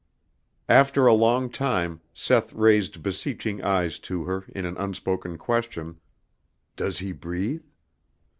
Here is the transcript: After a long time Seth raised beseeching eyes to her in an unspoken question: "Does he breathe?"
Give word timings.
After 0.67 1.05
a 1.05 1.13
long 1.13 1.51
time 1.51 2.01
Seth 2.11 2.53
raised 2.53 3.03
beseeching 3.03 3.61
eyes 3.63 3.99
to 3.99 4.23
her 4.23 4.45
in 4.49 4.65
an 4.65 4.75
unspoken 4.77 5.37
question: 5.37 5.99
"Does 6.75 6.97
he 6.97 7.11
breathe?" 7.11 7.61